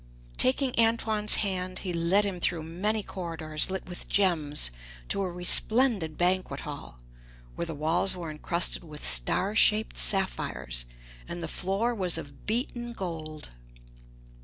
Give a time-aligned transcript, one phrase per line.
[0.37, 4.71] Taking Antoine's hand, he led him through many corridors lit with gems
[5.09, 6.97] to a resplendent banquet hall,
[7.53, 10.85] where the walls were encrusted with star shaped sapphires,
[11.27, 13.49] and the floor was of beaten gold.